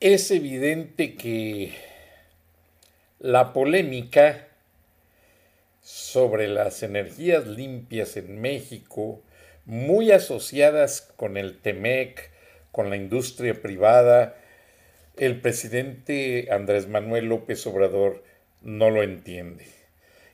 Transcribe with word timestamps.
Es 0.00 0.30
evidente 0.30 1.14
que 1.14 1.72
la 3.18 3.54
polémica 3.54 4.46
sobre 5.80 6.48
las 6.48 6.82
energías 6.82 7.46
limpias 7.46 8.18
en 8.18 8.38
México, 8.38 9.22
muy 9.64 10.12
asociadas 10.12 11.00
con 11.00 11.38
el 11.38 11.56
TEMEC, 11.56 12.30
con 12.72 12.90
la 12.90 12.96
industria 12.96 13.54
privada, 13.62 14.36
el 15.16 15.40
presidente 15.40 16.48
Andrés 16.50 16.88
Manuel 16.88 17.30
López 17.30 17.66
Obrador 17.66 18.22
no 18.60 18.90
lo 18.90 19.02
entiende. 19.02 19.64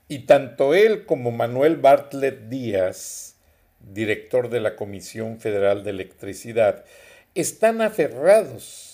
Y 0.08 0.26
tanto 0.26 0.74
él 0.74 1.06
como 1.06 1.30
Manuel 1.30 1.76
Bartlett 1.76 2.48
Díaz, 2.48 3.36
director 3.78 4.50
de 4.50 4.58
la 4.58 4.74
Comisión 4.74 5.38
Federal 5.38 5.84
de 5.84 5.90
Electricidad, 5.90 6.84
están 7.36 7.80
aferrados 7.80 8.91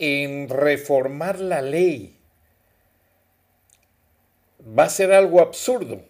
en 0.00 0.48
reformar 0.48 1.38
la 1.38 1.62
ley. 1.62 2.16
Va 4.76 4.84
a 4.84 4.90
ser 4.90 5.12
algo 5.12 5.40
absurdo. 5.40 6.02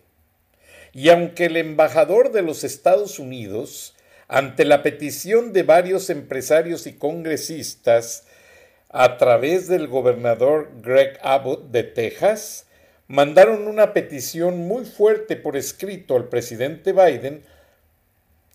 Y 0.92 1.10
aunque 1.10 1.46
el 1.46 1.56
embajador 1.56 2.32
de 2.32 2.42
los 2.42 2.64
Estados 2.64 3.18
Unidos, 3.18 3.94
ante 4.28 4.64
la 4.64 4.82
petición 4.82 5.52
de 5.52 5.64
varios 5.64 6.08
empresarios 6.08 6.86
y 6.86 6.94
congresistas, 6.94 8.26
a 8.88 9.18
través 9.18 9.68
del 9.68 9.86
gobernador 9.88 10.70
Greg 10.80 11.18
Abbott 11.22 11.70
de 11.70 11.82
Texas, 11.82 12.66
mandaron 13.08 13.66
una 13.66 13.92
petición 13.92 14.66
muy 14.66 14.84
fuerte 14.84 15.36
por 15.36 15.56
escrito 15.56 16.16
al 16.16 16.28
presidente 16.28 16.92
Biden 16.92 17.42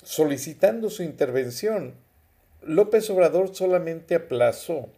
solicitando 0.04 0.90
su 0.90 1.04
intervención, 1.04 1.96
López 2.62 3.10
Obrador 3.10 3.56
solamente 3.56 4.16
aplazó 4.16 4.90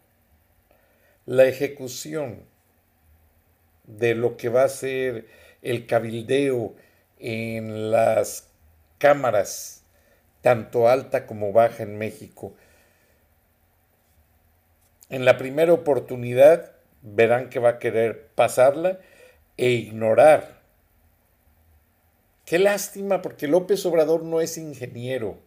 la 1.28 1.46
ejecución 1.46 2.44
de 3.84 4.16
lo 4.16 4.36
que 4.36 4.50
va 4.50 4.64
a 4.64 4.70
ser 4.70 5.28
el 5.62 5.86
cabildeo 5.86 6.74
en 7.20 7.92
las 7.92 8.50
cámaras, 8.98 9.84
tanto 10.42 10.90
alta 10.90 11.28
como 11.28 11.54
baja 11.54 11.84
en 11.84 12.00
México. 12.00 12.56
En 15.10 15.24
la 15.24 15.38
primera 15.38 15.74
oportunidad 15.74 16.72
verán 17.04 17.50
que 17.50 17.60
va 17.60 17.70
a 17.70 17.80
querer 17.80 18.30
pasarla 18.34 19.00
e 19.58 19.70
ignorar 19.70 20.58
Qué 22.48 22.60
lástima 22.60 23.22
porque 23.22 23.46
López 23.46 23.86
Obrador 23.86 24.24
no 24.24 24.40
es 24.40 24.58
ingeniero. 24.58 25.38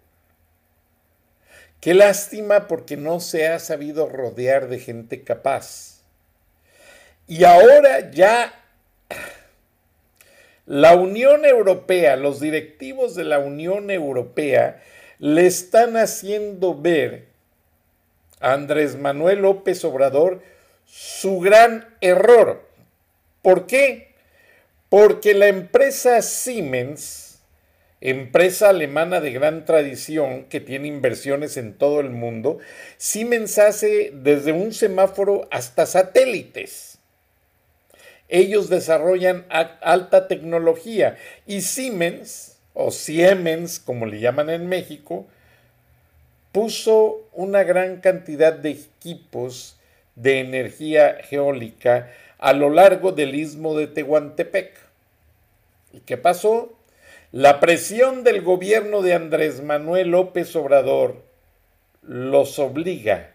Qué 1.80 1.94
lástima 1.94 2.68
porque 2.68 2.96
no 2.96 3.20
se 3.20 3.48
ha 3.48 3.58
sabido 3.58 4.08
rodear 4.08 4.68
de 4.68 4.78
gente 4.78 5.22
capaz. 5.22 6.00
Y 7.26 7.44
ahora 7.44 8.10
ya 8.10 8.52
la 10.66 10.94
Unión 10.94 11.44
Europea, 11.44 12.16
los 12.16 12.38
directivos 12.38 13.14
de 13.14 13.24
la 13.24 13.38
Unión 13.38 13.90
Europea 13.90 14.82
le 15.18 15.46
están 15.46 15.96
haciendo 15.96 16.74
ver 16.74 17.26
a 18.40 18.52
Andrés 18.52 18.96
Manuel 18.96 19.40
López 19.40 19.84
Obrador 19.84 20.42
su 20.86 21.40
gran 21.40 21.88
error. 22.00 22.66
¿Por 23.42 23.66
qué? 23.66 24.12
Porque 24.88 25.34
la 25.34 25.46
empresa 25.46 26.20
Siemens, 26.20 27.29
empresa 28.00 28.70
alemana 28.70 29.20
de 29.20 29.32
gran 29.32 29.64
tradición 29.64 30.44
que 30.44 30.60
tiene 30.60 30.88
inversiones 30.88 31.56
en 31.56 31.74
todo 31.74 32.00
el 32.00 32.10
mundo, 32.10 32.58
Siemens 32.96 33.58
hace 33.58 34.10
desde 34.14 34.52
un 34.52 34.72
semáforo 34.72 35.48
hasta 35.50 35.86
satélites. 35.86 36.98
Ellos 38.28 38.68
desarrollan 38.68 39.44
alta 39.50 40.28
tecnología 40.28 41.18
y 41.46 41.62
Siemens, 41.62 42.58
o 42.74 42.90
Siemens 42.90 43.80
como 43.80 44.06
le 44.06 44.20
llaman 44.20 44.50
en 44.50 44.68
México, 44.68 45.26
puso 46.52 47.28
una 47.32 47.64
gran 47.64 48.00
cantidad 48.00 48.52
de 48.52 48.70
equipos 48.70 49.76
de 50.14 50.40
energía 50.40 51.18
geólica 51.24 52.10
a 52.38 52.52
lo 52.52 52.70
largo 52.70 53.12
del 53.12 53.34
istmo 53.34 53.76
de 53.76 53.86
Tehuantepec. 53.86 54.72
¿Y 55.92 56.00
qué 56.00 56.16
pasó? 56.16 56.72
La 57.32 57.60
presión 57.60 58.24
del 58.24 58.42
gobierno 58.42 59.02
de 59.02 59.14
Andrés 59.14 59.62
Manuel 59.62 60.10
López 60.10 60.56
Obrador 60.56 61.22
los 62.02 62.58
obliga 62.58 63.30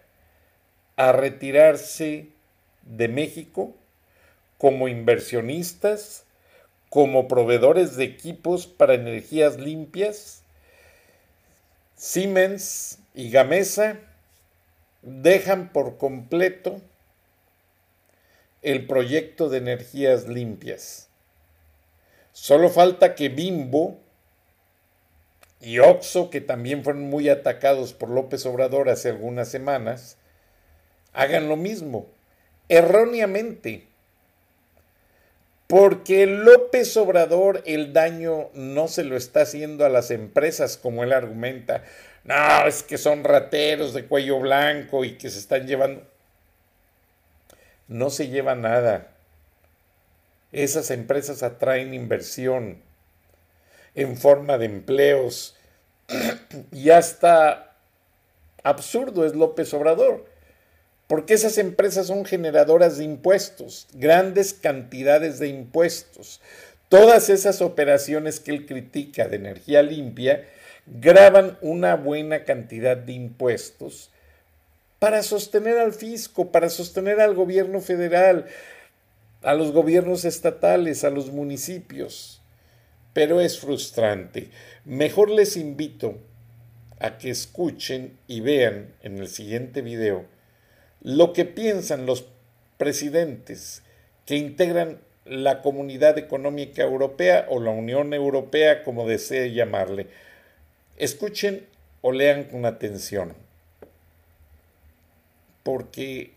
a 0.97 1.13
retirarse 1.13 2.27
de 2.81 3.07
México 3.07 3.73
como 4.57 4.89
inversionistas, 4.89 6.25
como 6.89 7.29
proveedores 7.29 7.95
de 7.95 8.03
equipos 8.03 8.67
para 8.67 8.95
energías 8.95 9.57
limpias. 9.57 10.41
Siemens 11.95 12.99
y 13.13 13.29
Gamesa 13.29 13.97
dejan 15.03 15.71
por 15.71 15.97
completo 15.97 16.81
el 18.61 18.87
proyecto 18.87 19.47
de 19.47 19.59
energías 19.59 20.27
limpias. 20.27 21.07
Solo 22.35 22.69
falta 22.69 23.15
que 23.15 23.29
Bimbo 23.29 23.97
y 25.61 25.79
Oxo, 25.79 26.29
que 26.29 26.41
también 26.41 26.83
fueron 26.83 27.03
muy 27.03 27.29
atacados 27.29 27.93
por 27.93 28.09
López 28.09 28.45
Obrador 28.45 28.89
hace 28.89 29.07
algunas 29.07 29.47
semanas, 29.47 30.17
hagan 31.13 31.47
lo 31.47 31.55
mismo, 31.55 32.07
erróneamente. 32.67 33.87
Porque 35.67 36.25
López 36.25 36.97
Obrador 36.97 37.63
el 37.65 37.93
daño 37.93 38.49
no 38.53 38.89
se 38.89 39.05
lo 39.05 39.15
está 39.15 39.43
haciendo 39.43 39.85
a 39.85 39.89
las 39.89 40.11
empresas 40.11 40.75
como 40.75 41.05
él 41.05 41.13
argumenta. 41.13 41.85
No, 42.25 42.67
es 42.67 42.83
que 42.83 42.97
son 42.97 43.23
rateros 43.23 43.93
de 43.93 44.07
cuello 44.07 44.41
blanco 44.41 45.05
y 45.05 45.17
que 45.17 45.29
se 45.29 45.39
están 45.39 45.67
llevando 45.67 46.03
no 47.87 48.09
se 48.09 48.27
lleva 48.27 48.55
nada. 48.55 49.14
Esas 50.55 50.89
empresas 50.89 51.43
atraen 51.43 51.93
inversión 51.93 52.77
en 53.93 54.15
forma 54.15 54.57
de 54.57 54.67
empleos 54.67 55.57
y 56.71 56.91
hasta 56.91 57.75
absurdo 58.63 59.25
es 59.25 59.35
López 59.35 59.73
Obrador, 59.73 60.25
porque 61.07 61.33
esas 61.33 61.57
empresas 61.57 62.07
son 62.07 62.23
generadoras 62.23 62.97
de 62.97 63.03
impuestos, 63.03 63.89
grandes 63.95 64.53
cantidades 64.53 65.39
de 65.39 65.49
impuestos. 65.49 66.39
Todas 66.87 67.29
esas 67.29 67.61
operaciones 67.61 68.39
que 68.39 68.51
él 68.51 68.65
critica 68.65 69.27
de 69.27 69.35
energía 69.35 69.83
limpia 69.83 70.45
graban 70.85 71.57
una 71.59 71.97
buena 71.97 72.45
cantidad 72.45 72.95
de 72.95 73.11
impuestos 73.11 74.09
para 74.99 75.21
sostener 75.21 75.77
al 75.79 75.91
fisco, 75.91 76.53
para 76.53 76.69
sostener 76.69 77.19
al 77.19 77.35
gobierno 77.35 77.81
federal, 77.81 78.47
a 79.45 79.53
los 79.53 79.71
gobiernos 79.71 80.25
estatales, 80.25 81.03
a 81.03 81.11
los 81.11 81.31
municipios. 81.31 82.41
Pero 83.13 83.39
es 83.39 83.59
frustrante. 83.59 84.49
Mejor 84.83 85.29
les 85.29 85.55
invito 85.55 86.17
a 86.99 87.17
que 87.17 87.29
escuchen 87.29 88.17
y 88.27 88.41
vean 88.41 88.93
en 89.03 89.19
el 89.19 89.27
siguiente 89.27 89.81
video 89.81 90.25
lo 91.01 91.33
que 91.33 91.45
piensan 91.45 92.07
los 92.07 92.25
presidentes 92.77 93.83
que 94.25 94.35
integran 94.35 94.99
la 95.25 95.61
Comunidad 95.61 96.17
Económica 96.17 96.81
Europea 96.83 97.45
o 97.49 97.59
la 97.59 97.69
Unión 97.69 98.13
Europea, 98.13 98.83
como 98.83 99.07
desee 99.07 99.53
llamarle. 99.53 100.07
Escuchen 100.97 101.67
o 102.01 102.11
lean 102.11 102.45
con 102.45 102.65
atención, 102.65 103.33
porque 105.63 106.34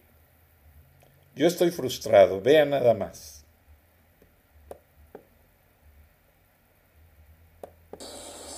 yo 1.38 1.46
estoy 1.46 1.70
frustrado, 1.70 2.40
vean 2.40 2.70
nada 2.70 2.94
más. 2.94 3.44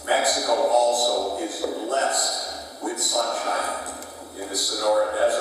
Mexico 0.06 0.52
also 0.52 1.44
is 1.44 1.60
blessed 1.86 2.82
with 2.82 2.98
sunshine 2.98 3.92
in 4.40 4.48
the 4.48 4.56
Sonora 4.56 5.12
Desert, 5.12 5.39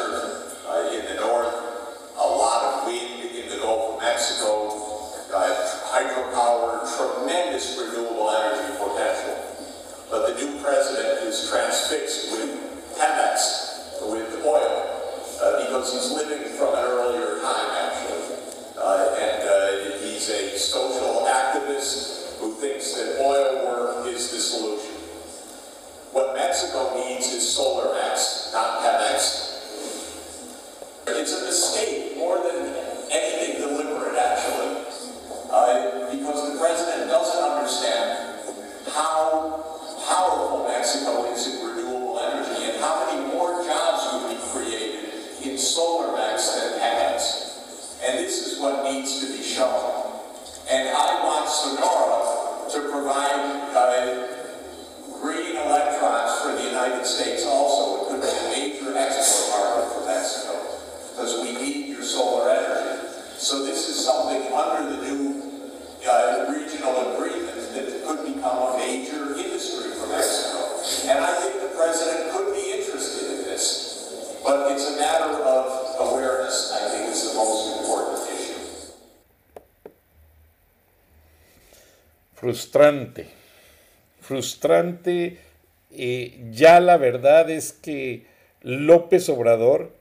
because 36.30 36.54
the 36.54 36.60
president 36.60 37.10
doesn't 37.10 37.44
understand 37.44 37.99
frustrante, 82.40 83.28
frustrante. 84.22 85.40
Ya 86.52 86.80
la 86.80 86.98
verdad 86.98 87.50
es 87.50 87.74
que 87.74 88.26
López 88.62 89.28
Obrador 89.30 89.92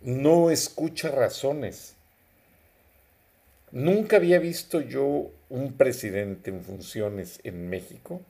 no 0.00 0.50
escucha 0.50 1.10
razones. 1.10 1.94
Nunca 3.72 4.16
había 4.16 4.38
visto 4.38 4.80
yo 4.80 5.30
un 5.50 5.72
presidente 5.72 6.50
en 6.50 6.62
funciones 6.62 7.40
en 7.42 7.68
México 7.68 8.20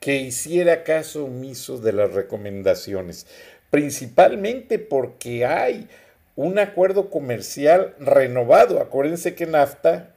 que 0.00 0.16
hiciera 0.16 0.82
caso 0.82 1.26
omiso 1.26 1.78
de 1.78 1.92
las 1.92 2.12
recomendaciones, 2.12 3.26
principalmente 3.70 4.78
porque 4.78 5.46
hay 5.46 5.88
un 6.36 6.58
acuerdo 6.58 7.10
comercial 7.10 7.94
renovado. 8.00 8.80
Acuérdense 8.80 9.34
que 9.34 9.46
NAFTA 9.46 10.14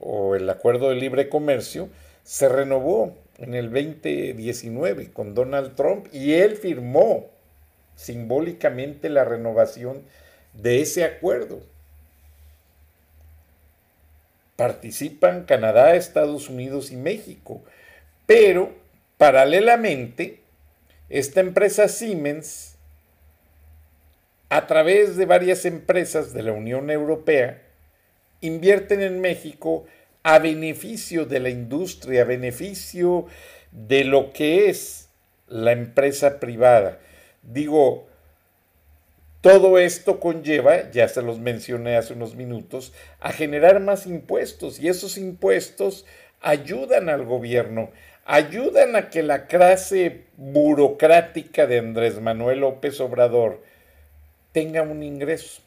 o 0.00 0.34
el 0.34 0.48
acuerdo 0.48 0.90
de 0.90 0.96
libre 0.96 1.28
comercio 1.28 1.88
se 2.24 2.48
renovó 2.48 3.16
en 3.38 3.54
el 3.54 3.70
2019 3.70 5.12
con 5.12 5.34
Donald 5.34 5.74
Trump 5.76 6.06
y 6.12 6.34
él 6.34 6.56
firmó 6.56 7.30
simbólicamente 7.96 9.08
la 9.08 9.24
renovación 9.24 10.02
de 10.54 10.80
ese 10.80 11.04
acuerdo. 11.04 11.60
Participan 14.56 15.44
Canadá, 15.44 15.94
Estados 15.94 16.48
Unidos 16.48 16.90
y 16.90 16.96
México, 16.96 17.62
pero 18.26 18.72
paralelamente 19.16 20.40
esta 21.08 21.40
empresa 21.40 21.88
Siemens, 21.88 22.76
a 24.48 24.66
través 24.66 25.16
de 25.16 25.26
varias 25.26 25.64
empresas 25.64 26.32
de 26.32 26.42
la 26.42 26.52
Unión 26.52 26.90
Europea, 26.90 27.62
invierten 28.40 29.02
en 29.02 29.20
México 29.20 29.86
a 30.22 30.38
beneficio 30.38 31.26
de 31.26 31.40
la 31.40 31.50
industria, 31.50 32.22
a 32.22 32.24
beneficio 32.24 33.26
de 33.72 34.04
lo 34.04 34.32
que 34.32 34.68
es 34.68 35.08
la 35.48 35.72
empresa 35.72 36.40
privada. 36.40 36.98
Digo, 37.42 38.06
todo 39.40 39.78
esto 39.78 40.20
conlleva, 40.20 40.90
ya 40.90 41.08
se 41.08 41.22
los 41.22 41.38
mencioné 41.38 41.96
hace 41.96 42.12
unos 42.12 42.34
minutos, 42.34 42.92
a 43.20 43.32
generar 43.32 43.80
más 43.80 44.06
impuestos 44.06 44.78
y 44.78 44.88
esos 44.88 45.16
impuestos 45.16 46.04
ayudan 46.40 47.08
al 47.08 47.24
gobierno, 47.24 47.90
ayudan 48.26 48.96
a 48.96 49.08
que 49.08 49.22
la 49.22 49.46
clase 49.46 50.24
burocrática 50.36 51.66
de 51.66 51.78
Andrés 51.78 52.20
Manuel 52.20 52.60
López 52.60 53.00
Obrador 53.00 53.62
tenga 54.52 54.82
un 54.82 55.02
ingreso 55.02 55.62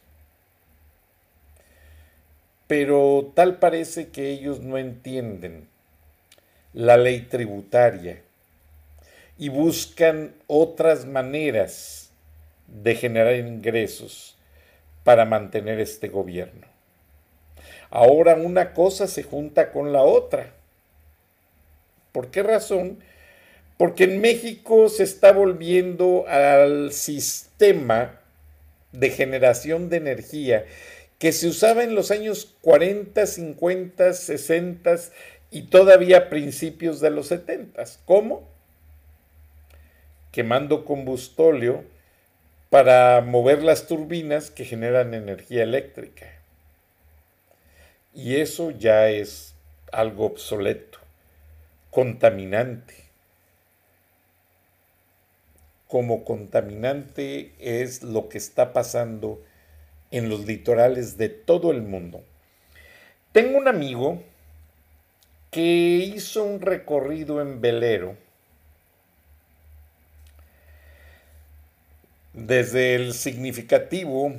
pero 2.75 3.31
tal 3.35 3.59
parece 3.59 4.07
que 4.07 4.31
ellos 4.31 4.61
no 4.61 4.79
entienden 4.79 5.67
la 6.73 6.97
ley 6.97 7.19
tributaria 7.21 8.23
y 9.37 9.49
buscan 9.49 10.33
otras 10.47 11.05
maneras 11.05 12.09
de 12.65 12.95
generar 12.95 13.35
ingresos 13.35 14.35
para 15.03 15.23
mantener 15.23 15.79
este 15.79 16.07
gobierno. 16.07 16.65
Ahora 17.91 18.33
una 18.33 18.73
cosa 18.73 19.05
se 19.05 19.21
junta 19.21 19.71
con 19.71 19.93
la 19.93 20.01
otra. 20.01 20.47
¿Por 22.11 22.31
qué 22.31 22.41
razón? 22.41 22.97
Porque 23.77 24.05
en 24.05 24.19
México 24.19 24.89
se 24.89 25.03
está 25.03 25.31
volviendo 25.31 26.25
al 26.27 26.91
sistema 26.91 28.19
de 28.93 29.11
generación 29.11 29.89
de 29.89 29.97
energía 29.97 30.65
que 31.23 31.31
se 31.31 31.47
usaba 31.47 31.85
en 31.85 31.95
los 31.95 32.11
años 32.11 32.53
40, 32.59 33.25
50, 33.25 34.11
60 34.11 34.95
y 35.51 35.61
todavía 35.67 36.29
principios 36.29 36.99
de 36.99 37.11
los 37.11 37.27
70. 37.27 37.81
¿Cómo? 38.03 38.45
Quemando 40.33 40.83
combustóleo 40.83 41.85
para 42.69 43.21
mover 43.21 43.63
las 43.63 43.87
turbinas 43.87 44.51
que 44.51 44.65
generan 44.65 45.13
energía 45.13 45.63
eléctrica. 45.63 46.27
Y 48.13 48.35
eso 48.41 48.71
ya 48.71 49.07
es 49.07 49.55
algo 49.93 50.25
obsoleto, 50.25 50.99
contaminante. 51.89 52.95
Como 55.87 56.25
contaminante 56.25 57.53
es 57.61 58.03
lo 58.03 58.27
que 58.27 58.39
está 58.39 58.73
pasando 58.73 59.41
en 60.13 60.29
los 60.29 60.45
litorales 60.45 61.17
de 61.17 61.27
todo 61.27 61.71
el 61.71 61.81
mundo. 61.81 62.23
Tengo 63.31 63.57
un 63.57 63.67
amigo 63.67 64.21
que 65.49 65.61
hizo 65.61 66.43
un 66.43 66.61
recorrido 66.61 67.41
en 67.41 67.61
velero 67.61 68.15
desde 72.33 72.93
el 72.93 73.13
significativo 73.13 74.33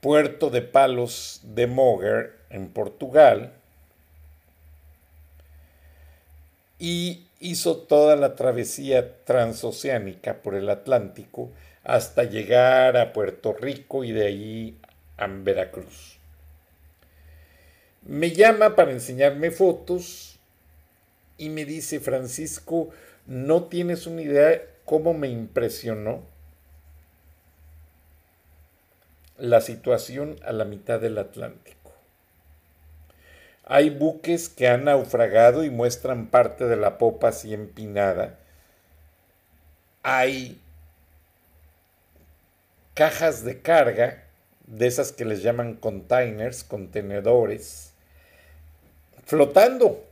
puerto 0.00 0.50
de 0.50 0.62
Palos 0.62 1.40
de 1.44 1.68
Moger 1.68 2.38
en 2.50 2.68
Portugal 2.68 3.52
y 6.80 7.24
hizo 7.38 7.76
toda 7.76 8.16
la 8.16 8.34
travesía 8.34 9.24
transoceánica 9.24 10.42
por 10.42 10.56
el 10.56 10.70
Atlántico 10.70 11.50
hasta 11.84 12.24
llegar 12.24 12.96
a 12.96 13.12
Puerto 13.12 13.52
Rico 13.52 14.04
y 14.04 14.12
de 14.12 14.26
ahí 14.26 14.78
a 15.16 15.26
Veracruz. 15.26 16.18
Me 18.02 18.30
llama 18.30 18.76
para 18.76 18.92
enseñarme 18.92 19.50
fotos 19.50 20.38
y 21.36 21.50
me 21.50 21.64
dice, 21.64 22.00
Francisco, 22.00 22.90
no 23.26 23.64
tienes 23.64 24.06
una 24.06 24.22
idea 24.22 24.62
cómo 24.84 25.12
me 25.12 25.28
impresionó 25.28 26.22
la 29.36 29.60
situación 29.60 30.36
a 30.44 30.52
la 30.52 30.64
mitad 30.64 31.00
del 31.00 31.18
Atlántico. 31.18 31.92
Hay 33.64 33.90
buques 33.90 34.48
que 34.48 34.66
han 34.66 34.84
naufragado 34.84 35.62
y 35.62 35.70
muestran 35.70 36.28
parte 36.28 36.64
de 36.64 36.76
la 36.76 36.96
popa 36.96 37.28
así 37.28 37.52
empinada. 37.52 38.38
Hay 40.02 40.58
cajas 42.98 43.44
de 43.44 43.60
carga, 43.60 44.24
de 44.66 44.88
esas 44.88 45.12
que 45.12 45.24
les 45.24 45.40
llaman 45.40 45.74
containers, 45.74 46.64
contenedores, 46.64 47.92
flotando 49.24 50.04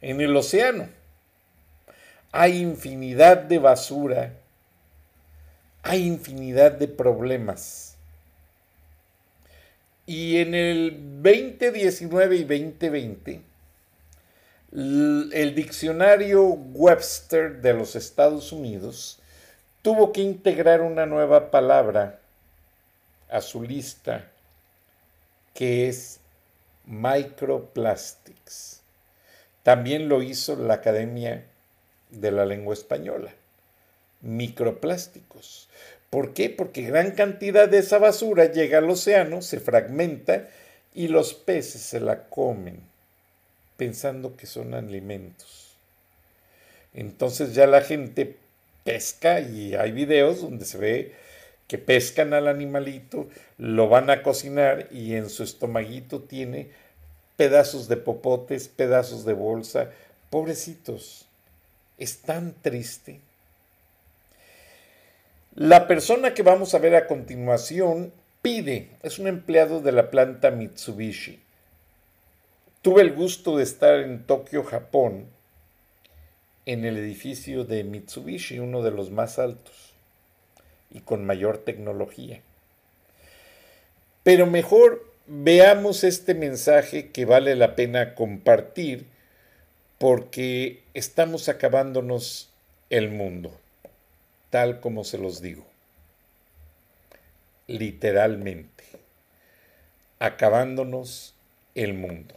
en 0.00 0.20
el 0.20 0.36
océano. 0.36 0.88
Hay 2.30 2.58
infinidad 2.58 3.38
de 3.38 3.58
basura, 3.58 4.32
hay 5.82 6.06
infinidad 6.06 6.70
de 6.70 6.86
problemas. 6.86 7.96
Y 10.06 10.36
en 10.36 10.54
el 10.54 11.20
2019 11.20 12.36
y 12.36 12.44
2020, 12.44 13.42
el 14.70 15.52
diccionario 15.56 16.44
Webster 16.44 17.60
de 17.60 17.74
los 17.74 17.96
Estados 17.96 18.52
Unidos 18.52 19.17
tuvo 19.88 20.12
que 20.12 20.20
integrar 20.20 20.82
una 20.82 21.06
nueva 21.06 21.50
palabra 21.50 22.20
a 23.30 23.40
su 23.40 23.62
lista, 23.62 24.30
que 25.54 25.88
es 25.88 26.20
microplastics. 26.84 28.82
También 29.62 30.10
lo 30.10 30.20
hizo 30.20 30.56
la 30.56 30.74
Academia 30.74 31.46
de 32.10 32.30
la 32.30 32.44
Lengua 32.44 32.74
Española. 32.74 33.32
Microplásticos. 34.20 35.70
¿Por 36.10 36.34
qué? 36.34 36.50
Porque 36.50 36.82
gran 36.82 37.12
cantidad 37.12 37.66
de 37.66 37.78
esa 37.78 37.96
basura 37.96 38.52
llega 38.52 38.76
al 38.76 38.90
océano, 38.90 39.40
se 39.40 39.58
fragmenta 39.58 40.50
y 40.94 41.08
los 41.08 41.32
peces 41.32 41.80
se 41.80 41.98
la 41.98 42.24
comen, 42.24 42.82
pensando 43.78 44.36
que 44.36 44.44
son 44.44 44.74
alimentos. 44.74 45.78
Entonces 46.92 47.54
ya 47.54 47.66
la 47.66 47.80
gente 47.80 48.36
pesca 48.88 49.40
y 49.40 49.74
hay 49.74 49.92
videos 49.92 50.40
donde 50.40 50.64
se 50.64 50.78
ve 50.78 51.12
que 51.66 51.76
pescan 51.76 52.32
al 52.32 52.48
animalito, 52.48 53.28
lo 53.58 53.90
van 53.90 54.08
a 54.08 54.22
cocinar 54.22 54.88
y 54.90 55.14
en 55.14 55.28
su 55.28 55.42
estomaguito 55.42 56.22
tiene 56.22 56.70
pedazos 57.36 57.86
de 57.88 57.98
popotes, 57.98 58.68
pedazos 58.68 59.26
de 59.26 59.34
bolsa. 59.34 59.90
Pobrecitos, 60.30 61.26
es 61.98 62.22
tan 62.22 62.54
triste. 62.62 63.20
La 65.54 65.86
persona 65.86 66.32
que 66.32 66.42
vamos 66.42 66.72
a 66.74 66.78
ver 66.78 66.94
a 66.94 67.06
continuación 67.06 68.10
pide, 68.40 68.88
es 69.02 69.18
un 69.18 69.26
empleado 69.26 69.82
de 69.82 69.92
la 69.92 70.08
planta 70.08 70.50
Mitsubishi. 70.50 71.42
Tuve 72.80 73.02
el 73.02 73.12
gusto 73.12 73.58
de 73.58 73.64
estar 73.64 74.00
en 74.00 74.24
Tokio, 74.24 74.64
Japón, 74.64 75.26
en 76.68 76.84
el 76.84 76.98
edificio 76.98 77.64
de 77.64 77.82
Mitsubishi, 77.82 78.58
uno 78.58 78.82
de 78.82 78.90
los 78.90 79.10
más 79.10 79.38
altos 79.38 79.94
y 80.90 81.00
con 81.00 81.24
mayor 81.24 81.56
tecnología. 81.56 82.42
Pero 84.22 84.44
mejor 84.46 85.10
veamos 85.26 86.04
este 86.04 86.34
mensaje 86.34 87.10
que 87.10 87.24
vale 87.24 87.56
la 87.56 87.74
pena 87.74 88.14
compartir 88.14 89.06
porque 89.96 90.82
estamos 90.92 91.48
acabándonos 91.48 92.50
el 92.90 93.08
mundo, 93.08 93.50
tal 94.50 94.80
como 94.80 95.04
se 95.04 95.16
los 95.16 95.40
digo, 95.40 95.64
literalmente, 97.66 98.84
acabándonos 100.18 101.34
el 101.74 101.94
mundo. 101.94 102.34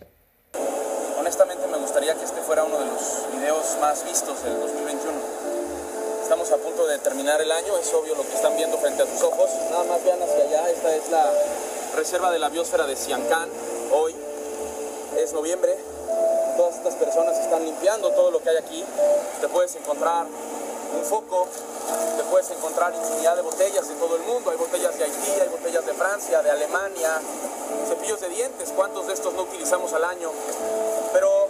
Honestamente 1.20 1.68
me 1.68 1.80
gustaría 1.80 2.16
que 2.16 2.24
este 2.24 2.40
fuera 2.40 2.64
uno 2.64 2.80
de 2.80 2.86
los 2.86 3.22
más 3.80 4.04
vistos 4.04 4.44
del 4.44 4.60
2021. 4.60 5.14
Estamos 6.24 6.52
a 6.52 6.58
punto 6.58 6.88
de 6.88 6.98
terminar 7.00 7.42
el 7.42 7.52
año, 7.52 7.78
es 7.78 7.94
obvio 7.94 8.16
lo 8.16 8.24
que 8.24 8.36
están 8.36 8.56
viendo 8.56 8.78
frente 8.78 9.04
a 9.04 9.06
sus 9.06 9.22
ojos. 9.22 9.50
Nada 9.70 9.84
más 9.84 10.04
vean 10.04 10.22
hacia 10.22 10.44
allá, 10.44 10.70
esta 10.70 10.96
es 10.96 11.10
la 11.10 11.32
reserva 11.96 12.32
de 12.32 12.40
la 12.40 12.50
biosfera 12.50 12.88
de 12.88 12.96
Siancán. 12.96 13.50
Hoy 13.92 14.16
es 15.18 15.34
noviembre, 15.34 15.78
todas 16.58 16.76
estas 16.76 16.96
personas 16.96 17.38
están 17.38 17.64
limpiando 17.66 18.12
todo 18.12 18.32
lo 18.32 18.42
que 18.42 18.50
hay 18.50 18.58
aquí. 18.58 18.84
Te 19.40 19.48
puedes 19.48 19.76
encontrar 19.76 20.26
un 20.26 21.06
foco, 21.06 21.48
te 22.18 22.24
puedes 22.24 22.50
encontrar 22.52 22.94
infinidad 22.94 23.36
de 23.36 23.42
botellas 23.42 23.88
de 23.88 23.96
todo 23.96 24.16
el 24.16 24.24
mundo. 24.24 24.52
Hay 24.52 24.58
botellas 24.58 24.98
de 24.98 25.04
Haití, 25.04 25.40
hay 25.40 25.50
botellas 25.50 25.86
de 25.86 25.94
Francia, 25.94 26.42
de 26.42 26.52
Alemania, 26.52 27.22
cepillos 27.88 28.20
de 28.22 28.30
dientes. 28.30 28.74
¿Cuántos 28.76 29.08
de 29.08 29.14
estos 29.14 29.34
no 29.34 29.44
utilizamos 29.44 29.94
al 29.94 30.06
año? 30.06 30.32
Pero 31.14 31.50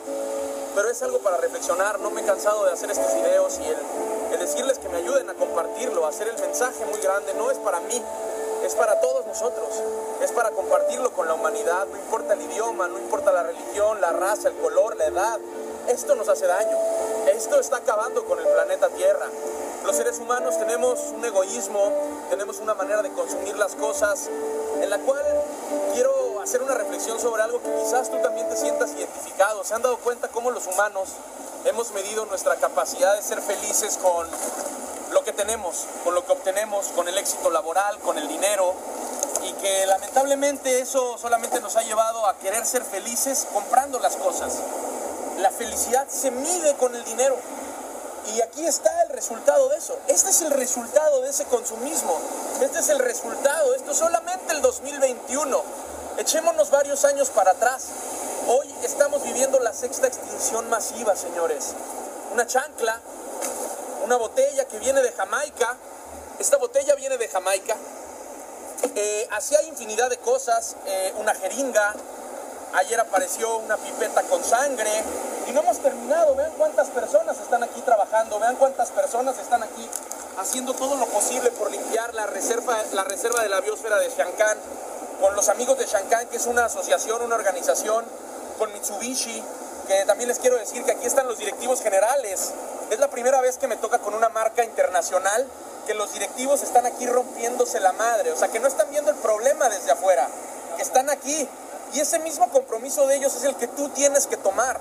pero 0.75 0.89
es 0.89 1.01
algo 1.01 1.19
para 1.19 1.37
reflexionar. 1.37 1.99
No 1.99 2.11
me 2.11 2.21
he 2.21 2.25
cansado 2.25 2.65
de 2.65 2.71
hacer 2.71 2.91
estos 2.91 3.13
videos 3.15 3.59
y 3.59 3.67
el, 3.67 4.39
decirles 4.39 4.79
que 4.79 4.89
me 4.89 4.97
ayuden 4.97 5.29
a 5.29 5.35
compartirlo, 5.35 6.05
a 6.05 6.09
hacer 6.09 6.27
el 6.27 6.39
mensaje 6.39 6.83
muy 6.85 6.99
grande, 6.99 7.31
no 7.35 7.51
es 7.51 7.59
para 7.59 7.79
mí, 7.81 8.01
es 8.65 8.73
para 8.73 8.99
todos 8.99 9.25
nosotros, 9.27 9.69
es 10.19 10.31
para 10.31 10.49
compartirlo 10.49 11.11
con 11.11 11.27
la 11.27 11.35
humanidad, 11.35 11.85
no 11.85 11.95
importa 11.95 12.33
el 12.33 12.41
idioma, 12.41 12.87
no 12.87 12.97
importa 12.97 13.31
la 13.31 13.43
religión, 13.43 14.01
la 14.01 14.11
raza, 14.11 14.49
el 14.49 14.55
color, 14.55 14.97
la 14.97 15.05
edad, 15.05 15.39
esto 15.87 16.15
nos 16.15 16.27
hace 16.27 16.47
daño, 16.47 16.75
esto 17.35 17.59
está 17.59 17.77
acabando 17.77 18.25
con 18.25 18.39
el 18.39 18.47
planeta 18.47 18.89
Tierra. 18.89 19.27
Los 19.85 19.95
seres 19.95 20.19
humanos 20.19 20.57
tenemos 20.57 20.99
un 21.15 21.23
egoísmo, 21.23 21.91
tenemos 22.29 22.59
una 22.59 22.73
manera 22.73 23.01
de 23.01 23.11
consumir 23.11 23.55
las 23.57 23.75
cosas 23.75 24.27
en 24.81 24.89
la 24.89 24.97
cual 24.99 25.23
quiero 25.93 26.20
hacer 26.41 26.63
una 26.63 26.73
reflexión 26.73 27.19
sobre 27.19 27.43
algo 27.43 27.61
que 27.61 27.71
quizás 27.83 28.09
tú 28.09 28.17
también 28.21 28.49
te 28.49 28.57
sientas 28.57 28.91
identificado. 28.93 29.63
¿Se 29.63 29.73
han 29.73 29.81
dado 29.81 29.97
cuenta 29.97 30.27
cómo 30.29 30.49
los 30.51 30.65
humanos 30.67 31.09
hemos 31.65 31.91
medido 31.91 32.25
nuestra 32.25 32.55
capacidad 32.55 33.15
de 33.15 33.21
ser 33.21 33.41
felices 33.41 33.97
con 34.01 34.27
lo 35.11 35.23
que 35.23 35.33
tenemos, 35.33 35.85
con 36.03 36.15
lo 36.15 36.25
que 36.25 36.31
obtenemos, 36.31 36.87
con 36.95 37.07
el 37.07 37.17
éxito 37.17 37.51
laboral, 37.51 37.99
con 37.99 38.17
el 38.17 38.27
dinero? 38.27 38.73
Y 39.43 39.53
que 39.53 39.85
lamentablemente 39.85 40.79
eso 40.79 41.17
solamente 41.17 41.59
nos 41.59 41.75
ha 41.75 41.83
llevado 41.83 42.27
a 42.27 42.37
querer 42.37 42.65
ser 42.65 42.83
felices 42.83 43.47
comprando 43.53 43.99
las 43.99 44.15
cosas. 44.15 44.53
La 45.37 45.51
felicidad 45.51 46.07
se 46.07 46.31
mide 46.31 46.75
con 46.75 46.95
el 46.95 47.03
dinero. 47.05 47.35
Y 48.35 48.41
aquí 48.41 48.65
está 48.65 49.03
el 49.03 49.09
resultado 49.09 49.67
de 49.69 49.77
eso. 49.77 49.97
Este 50.07 50.29
es 50.29 50.41
el 50.41 50.51
resultado 50.51 51.21
de 51.21 51.29
ese 51.29 51.45
consumismo. 51.45 52.15
Este 52.61 52.79
es 52.79 52.89
el 52.89 52.99
resultado. 52.99 53.73
Esto 53.73 53.91
es 53.91 53.97
solamente 53.97 54.53
el 54.53 54.61
2021. 54.61 55.63
Echémonos 56.17 56.69
varios 56.69 57.05
años 57.05 57.29
para 57.29 57.51
atrás. 57.51 57.87
Hoy 58.47 58.67
estamos 58.83 59.23
viviendo 59.23 59.59
la 59.59 59.73
sexta 59.73 60.07
extinción 60.07 60.69
masiva, 60.69 61.15
señores. 61.15 61.73
Una 62.33 62.45
chancla, 62.45 62.99
una 64.03 64.17
botella 64.17 64.65
que 64.65 64.77
viene 64.79 65.01
de 65.01 65.11
Jamaica. 65.13 65.77
Esta 66.37 66.57
botella 66.57 66.95
viene 66.95 67.17
de 67.17 67.27
Jamaica. 67.27 67.75
Eh, 68.95 69.27
así 69.31 69.55
hay 69.55 69.67
infinidad 69.69 70.09
de 70.09 70.17
cosas. 70.17 70.75
Eh, 70.85 71.13
una 71.17 71.33
jeringa. 71.33 71.95
Ayer 72.73 72.99
apareció 72.99 73.57
una 73.57 73.77
pipeta 73.77 74.21
con 74.23 74.43
sangre. 74.43 74.91
Y 75.47 75.51
no 75.53 75.61
hemos 75.61 75.79
terminado. 75.79 76.35
Vean 76.35 76.51
cuántas 76.57 76.89
personas 76.89 77.39
están 77.39 77.63
aquí 77.63 77.81
trabajando. 77.81 78.39
Vean 78.39 78.57
cuántas 78.57 78.89
personas 78.91 79.37
están 79.39 79.63
aquí 79.63 79.89
haciendo 80.37 80.73
todo 80.73 80.95
lo 80.95 81.05
posible 81.07 81.51
por 81.51 81.71
limpiar 81.71 82.13
la 82.13 82.25
reserva, 82.25 82.77
la 82.93 83.03
reserva 83.05 83.41
de 83.41 83.49
la 83.49 83.61
biosfera 83.61 83.97
de 83.97 84.09
Shankan. 84.09 84.57
Con 85.21 85.35
los 85.35 85.49
amigos 85.49 85.77
de 85.77 85.85
Shankan, 85.85 86.27
que 86.29 86.37
es 86.37 86.47
una 86.47 86.65
asociación, 86.65 87.21
una 87.21 87.35
organización. 87.35 88.03
Con 88.57 88.73
Mitsubishi, 88.73 89.43
que 89.87 90.03
también 90.05 90.27
les 90.27 90.39
quiero 90.39 90.57
decir 90.57 90.83
que 90.83 90.91
aquí 90.91 91.05
están 91.05 91.27
los 91.27 91.37
directivos 91.37 91.81
generales. 91.81 92.51
Es 92.89 92.99
la 92.99 93.07
primera 93.07 93.39
vez 93.39 93.59
que 93.59 93.67
me 93.67 93.75
toca 93.77 93.99
con 93.99 94.15
una 94.15 94.29
marca 94.29 94.63
internacional 94.63 95.47
que 95.85 95.93
los 95.93 96.11
directivos 96.13 96.63
están 96.63 96.87
aquí 96.87 97.05
rompiéndose 97.05 97.79
la 97.79 97.91
madre. 97.93 98.31
O 98.31 98.35
sea, 98.35 98.47
que 98.47 98.59
no 98.59 98.67
están 98.67 98.89
viendo 98.89 99.11
el 99.11 99.17
problema 99.17 99.69
desde 99.69 99.91
afuera, 99.91 100.27
que 100.75 100.81
están 100.81 101.09
aquí. 101.11 101.47
Y 101.93 101.99
ese 101.99 102.17
mismo 102.19 102.49
compromiso 102.49 103.05
de 103.05 103.17
ellos 103.17 103.35
es 103.35 103.43
el 103.43 103.55
que 103.55 103.67
tú 103.67 103.89
tienes 103.89 104.25
que 104.25 104.37
tomar. 104.37 104.79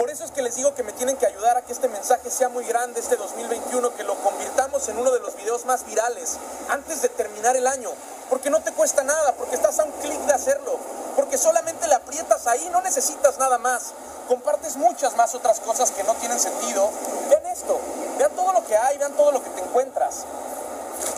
Por 0.00 0.08
eso 0.08 0.24
es 0.24 0.30
que 0.30 0.40
les 0.40 0.56
digo 0.56 0.74
que 0.74 0.82
me 0.82 0.94
tienen 0.94 1.18
que 1.18 1.26
ayudar 1.26 1.58
a 1.58 1.60
que 1.60 1.74
este 1.74 1.86
mensaje 1.86 2.30
sea 2.30 2.48
muy 2.48 2.64
grande 2.64 3.00
este 3.00 3.16
2021, 3.16 3.94
que 3.96 4.02
lo 4.02 4.14
convirtamos 4.22 4.88
en 4.88 4.96
uno 4.96 5.10
de 5.10 5.20
los 5.20 5.36
videos 5.36 5.66
más 5.66 5.84
virales 5.84 6.38
antes 6.70 7.02
de 7.02 7.10
terminar 7.10 7.54
el 7.54 7.66
año. 7.66 7.90
Porque 8.30 8.48
no 8.48 8.62
te 8.62 8.72
cuesta 8.72 9.04
nada, 9.04 9.34
porque 9.34 9.56
estás 9.56 9.78
a 9.78 9.84
un 9.84 9.92
clic 10.00 10.18
de 10.20 10.32
hacerlo, 10.32 10.78
porque 11.16 11.36
solamente 11.36 11.86
le 11.86 11.96
aprietas 11.96 12.46
ahí, 12.46 12.66
no 12.72 12.80
necesitas 12.80 13.38
nada 13.38 13.58
más. 13.58 13.92
Compartes 14.26 14.78
muchas 14.78 15.14
más 15.16 15.34
otras 15.34 15.60
cosas 15.60 15.90
que 15.90 16.02
no 16.04 16.14
tienen 16.14 16.40
sentido. 16.40 16.88
Vean 17.28 17.44
esto, 17.48 17.78
vean 18.16 18.30
todo 18.34 18.54
lo 18.54 18.64
que 18.64 18.78
hay, 18.78 18.96
vean 18.96 19.12
todo 19.12 19.32
lo 19.32 19.44
que 19.44 19.50
te 19.50 19.60
encuentras. 19.60 20.24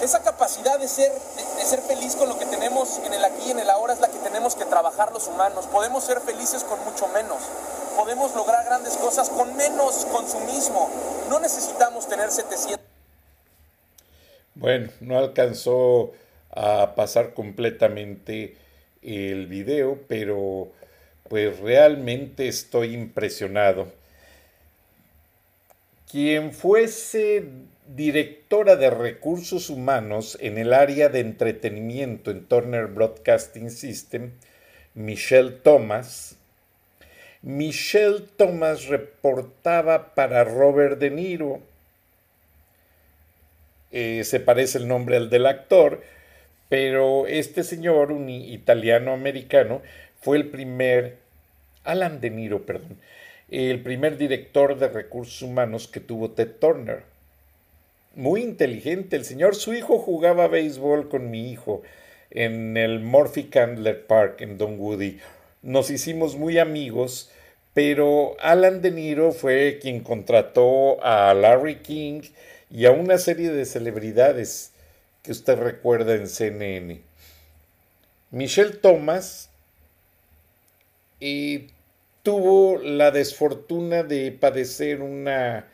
Esa 0.01 0.25
capacidad 0.25 0.81
de 0.81 0.89
ser, 0.89 1.13
de, 1.57 1.65
ser 1.65 1.83
feliz 1.83 2.17
con 2.17 2.29
lo 2.29 2.37
que 2.37 2.47
tenemos 2.47 2.99
en 3.05 3.15
el 3.15 3.25
aquí 3.25 3.45
y 3.47 3.51
en 3.53 3.61
el 3.61 3.71
ahora 3.71 3.93
es 3.93 4.01
la 4.01 4.09
que 4.09 4.19
tenemos 4.19 4.57
que 4.57 4.65
trabajar 4.65 5.13
los 5.13 5.29
humanos. 5.29 5.69
Podemos 5.71 6.03
ser 6.03 6.21
felices 6.21 6.65
con 6.65 6.83
mucho 6.85 7.07
menos 7.07 7.39
podemos 7.97 8.35
lograr 8.35 8.65
grandes 8.65 8.97
cosas 8.97 9.29
con 9.31 9.57
menos 9.57 10.07
consumismo. 10.07 10.91
No 11.29 11.41
necesitamos 11.41 12.09
tener 12.09 12.31
700. 12.31 12.81
Bueno, 14.55 14.91
no 15.01 15.19
alcanzó 15.19 16.13
a 16.51 16.95
pasar 16.95 17.35
completamente 17.35 18.57
el 19.03 19.47
video, 19.47 19.99
pero 20.07 20.71
pues 21.29 21.59
realmente 21.61 22.49
estoy 22.49 22.95
impresionado. 22.95 23.89
Quien 26.11 26.53
fuese 26.53 27.45
directora 27.89 28.77
de 28.77 28.91
recursos 28.91 29.71
humanos 29.71 30.37
en 30.41 30.59
el 30.59 30.75
área 30.75 31.09
de 31.09 31.21
entretenimiento 31.21 32.31
en 32.31 32.45
Turner 32.45 32.87
Broadcasting 32.87 33.71
System, 33.71 34.33
Michelle 34.95 35.53
Thomas, 35.53 36.37
Michelle 37.43 38.21
Thomas 38.37 38.87
reportaba 38.87 40.15
para 40.15 40.45
Robert 40.45 41.01
De 41.01 41.11
Niro. 41.11 41.59
Eh, 43.91 44.23
se 44.25 44.39
parece 44.39 44.79
el 44.79 44.87
nombre 44.87 45.17
al 45.17 45.29
del 45.29 45.47
actor, 45.47 46.03
pero 46.69 47.27
este 47.27 47.65
señor, 47.65 48.13
un 48.13 48.29
italiano-americano, 48.29 49.83
fue 50.21 50.37
el 50.37 50.51
primer, 50.51 51.17
Alan 51.83 52.21
De 52.21 52.31
Niro, 52.31 52.65
perdón, 52.65 52.97
el 53.51 53.83
primer 53.83 54.17
director 54.19 54.79
de 54.79 54.89
recursos 54.89 55.43
humanos 55.43 55.89
que 55.89 55.99
tuvo 55.99 56.31
Ted 56.31 56.53
Turner. 56.61 57.03
Muy 58.15 58.43
inteligente 58.43 59.17
el 59.17 59.25
señor. 59.25 59.57
Su 59.57 59.75
hijo 59.75 59.99
jugaba 59.99 60.47
béisbol 60.47 61.09
con 61.09 61.31
mi 61.31 61.51
hijo 61.51 61.83
en 62.31 62.77
el 62.77 63.01
Murphy 63.01 63.45
Candler 63.45 64.07
Park 64.07 64.43
en 64.43 64.59
Don 64.59 64.79
Woody 64.79 65.19
nos 65.63 65.91
hicimos 65.91 66.37
muy 66.37 66.59
amigos, 66.59 67.31
pero 67.73 68.37
Alan 68.41 68.83
De 68.83 68.91
Niro 68.91 69.33
fue 69.33 69.79
quien 69.81 70.01
contrató 70.01 71.03
a 71.05 71.33
Larry 71.35 71.77
King 71.77 72.23
y 72.71 72.87
a 72.87 72.91
una 72.91 73.19
serie 73.19 73.51
de 73.51 73.65
celebridades 73.65 74.73
que 75.23 75.33
usted 75.33 75.57
recuerda 75.57 76.15
en 76.15 76.27
CNN. 76.27 77.01
Michelle 78.31 78.73
Thomas 78.73 79.51
eh, 81.21 81.69
tuvo 82.23 82.79
la 82.79 83.11
desfortuna 83.11 84.03
de 84.03 84.33
padecer 84.33 85.01
una, 85.01 85.69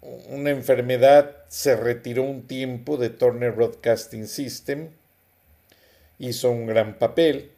una 0.00 0.50
enfermedad, 0.50 1.36
se 1.48 1.76
retiró 1.76 2.24
un 2.24 2.46
tiempo 2.46 2.96
de 2.96 3.10
Turner 3.10 3.52
Broadcasting 3.52 4.26
System, 4.26 4.88
hizo 6.18 6.50
un 6.50 6.66
gran 6.66 6.98
papel 6.98 7.52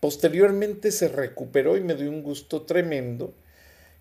Posteriormente 0.00 0.90
se 0.92 1.08
recuperó 1.08 1.76
y 1.76 1.82
me 1.82 1.94
dio 1.94 2.10
un 2.10 2.22
gusto 2.22 2.62
tremendo 2.62 3.34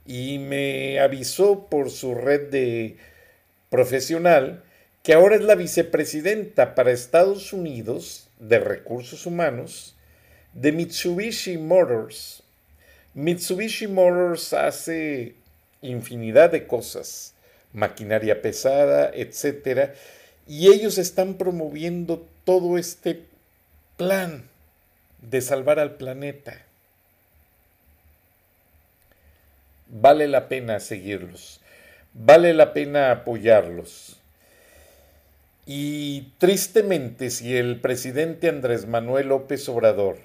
y 0.06 0.40
me 0.40 1.00
avisó 1.00 1.68
por 1.70 1.92
su 1.92 2.16
red 2.16 2.50
de 2.50 2.98
profesional 3.70 4.64
que 5.04 5.14
ahora 5.14 5.36
es 5.36 5.42
la 5.42 5.56
vicepresidenta 5.56 6.74
para 6.74 6.92
Estados 6.92 7.54
Unidos 7.54 8.30
de 8.40 8.60
Recursos 8.60 9.26
Humanos 9.26 9.96
de 10.54 10.72
Mitsubishi 10.72 11.58
Motors. 11.58 12.44
Mitsubishi 13.14 13.88
Motors 13.88 14.54
hace 14.54 15.36
infinidad 15.82 16.52
de 16.52 16.66
cosas, 16.66 17.34
maquinaria 17.74 18.42
pesada, 18.42 19.12
etc. 19.14 19.92
Y 20.48 20.68
ellos 20.68 20.98
están 20.98 21.36
promoviendo 21.36 22.26
todo 22.46 22.78
este 22.78 23.26
plan 23.98 24.50
de 25.22 25.42
salvar 25.42 25.80
al 25.80 25.96
planeta. 25.96 26.66
Vale 29.88 30.28
la 30.28 30.48
pena 30.48 30.80
seguirlos, 30.80 31.62
vale 32.14 32.54
la 32.54 32.74
pena 32.74 33.12
apoyarlos. 33.12 34.18
Y 35.66 36.34
tristemente, 36.38 37.30
si 37.30 37.56
el 37.56 37.80
presidente 37.80 38.50
Andrés 38.50 38.88
Manuel 38.88 39.28
López 39.28 39.68
Obrador 39.70 40.18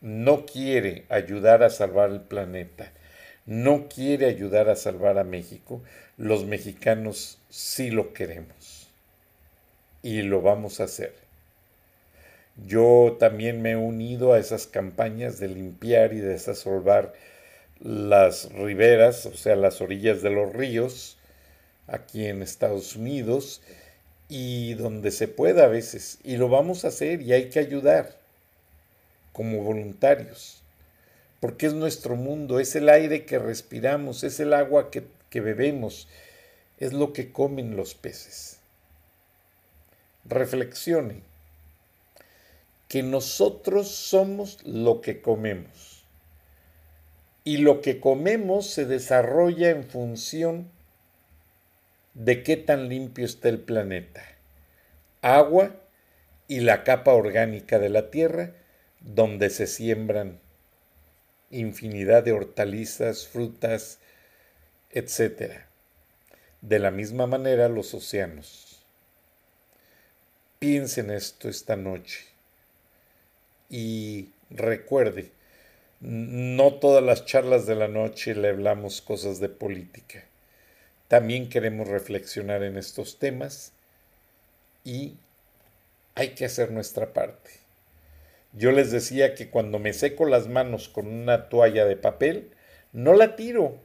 no 0.00 0.46
quiere 0.46 1.04
ayudar 1.08 1.62
a 1.62 1.70
salvar 1.70 2.10
el 2.10 2.20
planeta, 2.20 2.92
no 3.46 3.88
quiere 3.88 4.26
ayudar 4.26 4.68
a 4.68 4.76
salvar 4.76 5.18
a 5.18 5.24
México, 5.24 5.82
los 6.16 6.44
mexicanos 6.44 7.38
sí 7.48 7.90
lo 7.90 8.12
queremos. 8.12 8.88
Y 10.02 10.22
lo 10.22 10.42
vamos 10.42 10.80
a 10.80 10.84
hacer. 10.84 11.19
Yo 12.66 13.16
también 13.18 13.62
me 13.62 13.72
he 13.72 13.76
unido 13.76 14.32
a 14.32 14.38
esas 14.38 14.66
campañas 14.66 15.38
de 15.38 15.48
limpiar 15.48 16.12
y 16.12 16.18
de 16.18 16.28
desasolvar 16.28 17.14
las 17.80 18.52
riberas, 18.52 19.26
o 19.26 19.34
sea, 19.34 19.56
las 19.56 19.80
orillas 19.80 20.22
de 20.22 20.30
los 20.30 20.52
ríos, 20.52 21.16
aquí 21.86 22.26
en 22.26 22.42
Estados 22.42 22.96
Unidos, 22.96 23.62
y 24.28 24.74
donde 24.74 25.10
se 25.10 25.28
pueda 25.28 25.64
a 25.64 25.68
veces. 25.68 26.18
Y 26.22 26.36
lo 26.36 26.48
vamos 26.48 26.84
a 26.84 26.88
hacer 26.88 27.22
y 27.22 27.32
hay 27.32 27.48
que 27.48 27.60
ayudar 27.60 28.16
como 29.32 29.62
voluntarios, 29.62 30.62
porque 31.40 31.66
es 31.66 31.74
nuestro 31.74 32.16
mundo, 32.16 32.60
es 32.60 32.76
el 32.76 32.88
aire 32.88 33.24
que 33.24 33.38
respiramos, 33.38 34.22
es 34.22 34.38
el 34.40 34.52
agua 34.52 34.90
que, 34.90 35.04
que 35.30 35.40
bebemos, 35.40 36.08
es 36.78 36.92
lo 36.92 37.12
que 37.12 37.32
comen 37.32 37.76
los 37.76 37.94
peces. 37.94 38.58
Reflexione 40.26 41.29
que 42.90 43.04
nosotros 43.04 43.86
somos 43.88 44.58
lo 44.64 45.00
que 45.00 45.22
comemos. 45.22 46.02
Y 47.44 47.58
lo 47.58 47.82
que 47.82 48.00
comemos 48.00 48.66
se 48.66 48.84
desarrolla 48.84 49.70
en 49.70 49.84
función 49.84 50.68
de 52.14 52.42
qué 52.42 52.56
tan 52.56 52.88
limpio 52.88 53.24
está 53.24 53.48
el 53.48 53.60
planeta. 53.60 54.24
Agua 55.22 55.76
y 56.48 56.60
la 56.60 56.82
capa 56.82 57.12
orgánica 57.12 57.78
de 57.78 57.90
la 57.90 58.10
tierra 58.10 58.54
donde 58.98 59.50
se 59.50 59.68
siembran 59.68 60.40
infinidad 61.52 62.24
de 62.24 62.32
hortalizas, 62.32 63.28
frutas, 63.28 64.00
etc. 64.90 65.60
De 66.60 66.80
la 66.80 66.90
misma 66.90 67.28
manera 67.28 67.68
los 67.68 67.94
océanos. 67.94 68.84
Piensen 70.58 71.12
esto 71.12 71.48
esta 71.48 71.76
noche. 71.76 72.29
Y 73.70 74.30
recuerde, 74.50 75.30
no 76.00 76.74
todas 76.74 77.02
las 77.02 77.24
charlas 77.24 77.66
de 77.66 77.76
la 77.76 77.88
noche 77.88 78.34
le 78.34 78.48
hablamos 78.48 79.00
cosas 79.00 79.38
de 79.38 79.48
política. 79.48 80.24
También 81.08 81.48
queremos 81.48 81.88
reflexionar 81.88 82.62
en 82.62 82.76
estos 82.76 83.18
temas 83.18 83.72
y 84.84 85.14
hay 86.14 86.30
que 86.30 86.44
hacer 86.44 86.72
nuestra 86.72 87.12
parte. 87.12 87.50
Yo 88.52 88.72
les 88.72 88.90
decía 88.90 89.34
que 89.34 89.48
cuando 89.48 89.78
me 89.78 89.92
seco 89.92 90.26
las 90.26 90.48
manos 90.48 90.88
con 90.88 91.06
una 91.06 91.48
toalla 91.48 91.84
de 91.84 91.96
papel, 91.96 92.50
no 92.92 93.14
la 93.14 93.36
tiro, 93.36 93.76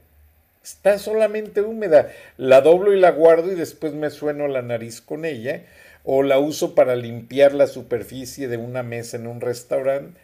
está 0.64 0.98
solamente 0.98 1.60
húmeda, 1.60 2.12
la 2.36 2.60
doblo 2.60 2.92
y 2.92 2.98
la 2.98 3.12
guardo 3.12 3.52
y 3.52 3.54
después 3.54 3.92
me 3.92 4.10
sueno 4.10 4.48
la 4.48 4.62
nariz 4.62 5.00
con 5.00 5.24
ella 5.24 5.64
o 6.08 6.22
la 6.22 6.38
uso 6.38 6.76
para 6.76 6.94
limpiar 6.94 7.52
la 7.52 7.66
superficie 7.66 8.46
de 8.46 8.56
una 8.56 8.84
mesa 8.84 9.16
en 9.16 9.26
un 9.26 9.40
restaurante, 9.40 10.18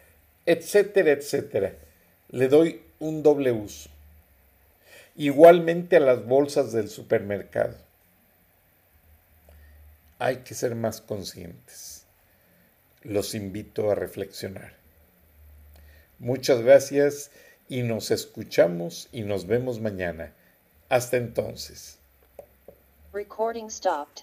etcétera, 0.47 1.11
etcétera. 1.11 1.75
Le 2.31 2.47
doy 2.47 2.83
un 3.01 3.25
doble 3.25 3.51
uso. 3.51 3.91
Igualmente 5.17 5.97
a 5.97 6.01
las 6.01 6.25
bolsas 6.25 6.71
del 6.71 6.89
supermercado. 6.89 7.77
Hay 10.21 10.37
que 10.39 10.55
ser 10.55 10.77
más 10.77 11.01
conscientes. 11.01 12.07
Los 13.03 13.35
invito 13.35 13.91
a 13.91 13.97
reflexionar. 13.97 14.75
Muchas 16.21 16.63
gracias 16.63 17.33
y 17.69 17.83
nos 17.83 18.13
escuchamos 18.13 19.09
y 19.11 19.23
nos 19.23 19.49
vemos 19.49 19.81
mañana. 19.81 20.33
Hasta 20.89 21.17
entonces. 21.17 21.99
Recording 23.13 23.69
stopped. 23.69 24.23